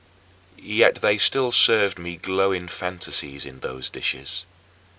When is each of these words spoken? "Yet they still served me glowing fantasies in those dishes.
"Yet 0.57 1.01
they 1.01 1.19
still 1.19 1.51
served 1.51 1.99
me 1.99 2.15
glowing 2.17 2.67
fantasies 2.69 3.45
in 3.45 3.59
those 3.59 3.87
dishes. 3.87 4.47